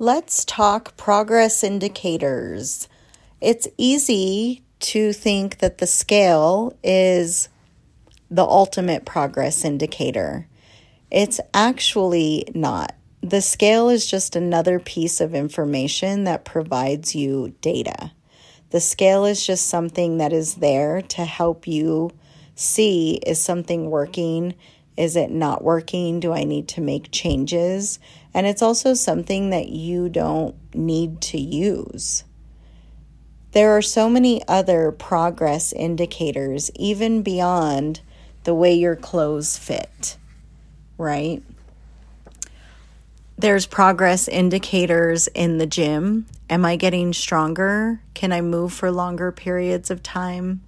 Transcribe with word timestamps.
Let's 0.00 0.44
talk 0.44 0.96
progress 0.96 1.64
indicators. 1.64 2.86
It's 3.40 3.66
easy 3.76 4.62
to 4.78 5.12
think 5.12 5.58
that 5.58 5.78
the 5.78 5.88
scale 5.88 6.72
is 6.84 7.48
the 8.30 8.44
ultimate 8.44 9.04
progress 9.04 9.64
indicator. 9.64 10.46
It's 11.10 11.40
actually 11.52 12.44
not. 12.54 12.94
The 13.22 13.40
scale 13.40 13.88
is 13.88 14.06
just 14.06 14.36
another 14.36 14.78
piece 14.78 15.20
of 15.20 15.34
information 15.34 16.22
that 16.24 16.44
provides 16.44 17.16
you 17.16 17.56
data. 17.60 18.12
The 18.70 18.80
scale 18.80 19.24
is 19.24 19.44
just 19.44 19.66
something 19.66 20.18
that 20.18 20.32
is 20.32 20.54
there 20.54 21.02
to 21.02 21.24
help 21.24 21.66
you 21.66 22.12
see 22.54 23.14
is 23.26 23.40
something 23.40 23.90
working? 23.90 24.54
Is 24.98 25.14
it 25.14 25.30
not 25.30 25.62
working? 25.62 26.18
Do 26.18 26.32
I 26.32 26.42
need 26.42 26.66
to 26.70 26.80
make 26.80 27.12
changes? 27.12 28.00
And 28.34 28.48
it's 28.48 28.62
also 28.62 28.94
something 28.94 29.50
that 29.50 29.68
you 29.68 30.08
don't 30.08 30.56
need 30.74 31.20
to 31.20 31.40
use. 31.40 32.24
There 33.52 33.76
are 33.76 33.82
so 33.82 34.10
many 34.10 34.42
other 34.48 34.90
progress 34.90 35.72
indicators, 35.72 36.72
even 36.74 37.22
beyond 37.22 38.00
the 38.42 38.54
way 38.54 38.74
your 38.74 38.96
clothes 38.96 39.56
fit, 39.56 40.16
right? 40.98 41.44
There's 43.38 43.66
progress 43.66 44.26
indicators 44.26 45.28
in 45.28 45.58
the 45.58 45.66
gym. 45.66 46.26
Am 46.50 46.64
I 46.64 46.74
getting 46.74 47.12
stronger? 47.12 48.00
Can 48.14 48.32
I 48.32 48.40
move 48.40 48.72
for 48.72 48.90
longer 48.90 49.30
periods 49.30 49.92
of 49.92 50.02
time? 50.02 50.60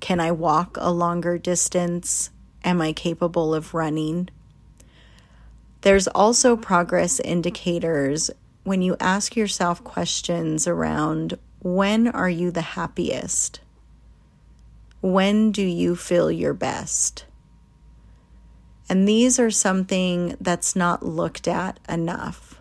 Can 0.00 0.18
I 0.18 0.32
walk 0.32 0.76
a 0.80 0.90
longer 0.90 1.38
distance? 1.38 2.30
Am 2.64 2.80
I 2.80 2.92
capable 2.92 3.54
of 3.54 3.74
running? 3.74 4.28
There's 5.82 6.06
also 6.08 6.56
progress 6.56 7.18
indicators 7.20 8.30
when 8.64 8.82
you 8.82 8.96
ask 9.00 9.36
yourself 9.36 9.82
questions 9.82 10.66
around 10.68 11.38
when 11.60 12.08
are 12.08 12.30
you 12.30 12.50
the 12.50 12.60
happiest? 12.60 13.60
When 15.00 15.50
do 15.50 15.62
you 15.62 15.96
feel 15.96 16.30
your 16.30 16.54
best? 16.54 17.24
And 18.88 19.08
these 19.08 19.38
are 19.40 19.50
something 19.50 20.36
that's 20.40 20.76
not 20.76 21.04
looked 21.04 21.48
at 21.48 21.80
enough. 21.88 22.60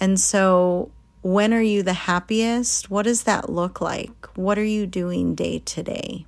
And 0.00 0.18
so, 0.18 0.90
when 1.22 1.52
are 1.52 1.62
you 1.62 1.82
the 1.82 1.92
happiest? 1.92 2.90
What 2.90 3.02
does 3.02 3.24
that 3.24 3.50
look 3.50 3.80
like? 3.80 4.26
What 4.34 4.58
are 4.58 4.64
you 4.64 4.86
doing 4.86 5.34
day 5.34 5.58
to 5.58 5.82
day? 5.82 6.26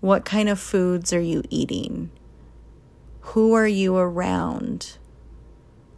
What 0.00 0.24
kind 0.24 0.48
of 0.48 0.58
foods 0.60 1.12
are 1.12 1.20
you 1.20 1.42
eating? 1.50 2.10
Who 3.20 3.52
are 3.54 3.66
you 3.66 3.96
around? 3.96 4.98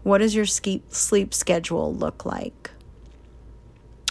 What 0.02 0.18
does 0.18 0.34
your 0.34 0.46
sleep 0.46 1.34
schedule 1.34 1.94
look 1.94 2.24
like? 2.24 2.70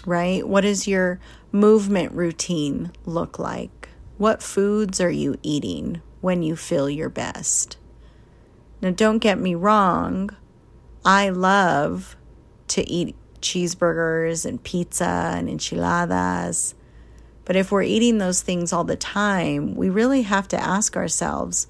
Right? 0.05 0.47
What 0.47 0.61
does 0.61 0.87
your 0.87 1.19
movement 1.51 2.11
routine 2.13 2.91
look 3.05 3.39
like? 3.39 3.89
What 4.17 4.43
foods 4.43 5.01
are 5.01 5.11
you 5.11 5.37
eating? 5.41 6.01
when 6.21 6.43
you 6.43 6.55
feel 6.55 6.89
your 6.89 7.09
best. 7.09 7.77
Now, 8.81 8.91
don't 8.91 9.19
get 9.19 9.39
me 9.39 9.55
wrong, 9.55 10.35
I 11.05 11.29
love 11.29 12.15
to 12.69 12.89
eat 12.89 13.15
cheeseburgers 13.41 14.45
and 14.45 14.63
pizza 14.63 15.33
and 15.35 15.49
enchiladas. 15.49 16.75
But 17.49 17.55
if 17.55 17.71
we're 17.71 17.81
eating 17.81 18.19
those 18.19 18.43
things 18.43 18.71
all 18.71 18.83
the 18.83 18.95
time, 18.95 19.73
we 19.73 19.89
really 19.89 20.21
have 20.21 20.47
to 20.49 20.63
ask 20.63 20.95
ourselves 20.95 21.65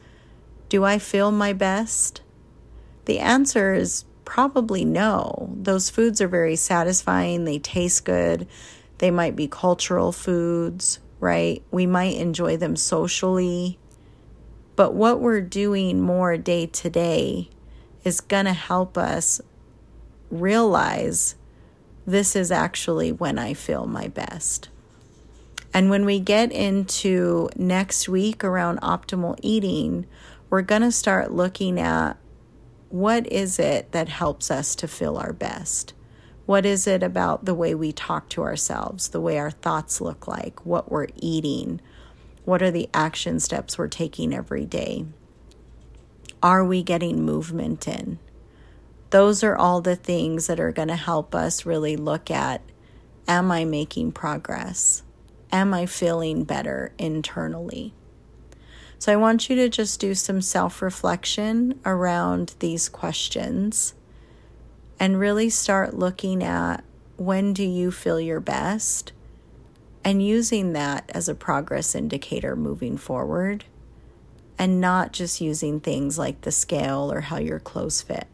do 0.67 0.83
I 0.83 0.99
feel 0.99 1.31
my 1.31 1.53
best? 1.53 2.19
The 3.05 3.19
answer 3.19 3.73
is 3.73 4.03
probably 4.25 4.83
no. 4.83 5.55
Those 5.55 5.89
foods 5.89 6.19
are 6.19 6.27
very 6.27 6.57
satisfying, 6.57 7.45
they 7.45 7.59
taste 7.59 8.03
good, 8.03 8.45
they 8.97 9.09
might 9.09 9.37
be 9.37 9.47
cultural 9.47 10.11
foods, 10.11 10.99
right? 11.21 11.63
We 11.71 11.85
might 11.85 12.17
enjoy 12.17 12.57
them 12.57 12.75
socially. 12.75 13.79
But 14.75 14.93
what 14.93 15.21
we're 15.21 15.39
doing 15.39 16.01
more 16.01 16.35
day 16.35 16.65
to 16.65 16.89
day 16.89 17.51
is 18.03 18.19
going 18.19 18.47
to 18.47 18.51
help 18.51 18.97
us 18.97 19.39
realize 20.29 21.35
this 22.05 22.35
is 22.35 22.51
actually 22.51 23.13
when 23.13 23.39
I 23.39 23.53
feel 23.53 23.85
my 23.85 24.09
best. 24.09 24.67
And 25.73 25.89
when 25.89 26.05
we 26.05 26.19
get 26.19 26.51
into 26.51 27.49
next 27.55 28.09
week 28.09 28.43
around 28.43 28.81
optimal 28.81 29.37
eating, 29.41 30.07
we're 30.49 30.63
going 30.63 30.81
to 30.81 30.91
start 30.91 31.31
looking 31.31 31.79
at 31.79 32.17
what 32.89 33.31
is 33.31 33.59
it 33.59 33.91
that 33.91 34.09
helps 34.09 34.49
us 34.49 34.75
to 34.75 34.87
feel 34.87 35.17
our 35.17 35.31
best? 35.33 35.93
What 36.47 36.65
is 36.65 36.87
it 36.87 37.03
about 37.03 37.45
the 37.45 37.53
way 37.53 37.75
we 37.75 37.91
talk 37.91 38.29
to 38.29 38.41
ourselves, 38.41 39.09
the 39.09 39.21
way 39.21 39.37
our 39.37 39.51
thoughts 39.51 40.01
look 40.01 40.27
like, 40.27 40.65
what 40.65 40.91
we're 40.91 41.07
eating, 41.15 41.79
what 42.45 42.63
are 42.63 42.71
the 42.71 42.89
action 42.91 43.39
steps 43.39 43.77
we're 43.77 43.87
taking 43.87 44.33
every 44.33 44.65
day? 44.65 45.05
Are 46.41 46.65
we 46.65 46.81
getting 46.81 47.21
movement 47.21 47.87
in? 47.87 48.17
Those 49.11 49.43
are 49.43 49.55
all 49.55 49.81
the 49.81 49.95
things 49.95 50.47
that 50.47 50.59
are 50.59 50.71
going 50.71 50.87
to 50.87 50.95
help 50.95 51.35
us 51.35 51.65
really 51.65 51.95
look 51.95 52.31
at 52.31 52.61
Am 53.27 53.51
I 53.51 53.63
making 53.63 54.13
progress? 54.13 55.03
Am 55.51 55.73
I 55.73 55.85
feeling 55.85 56.43
better 56.43 56.93
internally? 56.97 57.93
So 58.97 59.13
I 59.13 59.15
want 59.15 59.49
you 59.49 59.55
to 59.55 59.69
just 59.69 59.99
do 59.99 60.13
some 60.13 60.41
self 60.41 60.81
reflection 60.81 61.79
around 61.85 62.55
these 62.59 62.89
questions 62.89 63.93
and 64.99 65.19
really 65.19 65.49
start 65.49 65.93
looking 65.93 66.43
at 66.43 66.83
when 67.17 67.53
do 67.53 67.63
you 67.63 67.91
feel 67.91 68.19
your 68.19 68.39
best? 68.39 69.13
and 70.03 70.25
using 70.25 70.73
that 70.73 71.09
as 71.13 71.27
a 71.27 71.35
progress 71.35 71.93
indicator 71.93 72.55
moving 72.55 72.97
forward 72.97 73.65
and 74.57 74.81
not 74.81 75.13
just 75.13 75.41
using 75.41 75.79
things 75.79 76.17
like 76.17 76.41
the 76.41 76.51
scale 76.51 77.11
or 77.11 77.21
how 77.21 77.37
your 77.37 77.59
clothes 77.59 78.01
fit. 78.01 78.27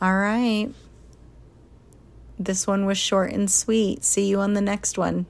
All 0.00 0.16
right. 0.16 0.68
This 2.38 2.66
one 2.66 2.86
was 2.86 2.98
short 2.98 3.32
and 3.32 3.50
sweet. 3.50 4.04
See 4.04 4.26
you 4.28 4.40
on 4.40 4.54
the 4.54 4.60
next 4.60 4.98
one. 4.98 5.26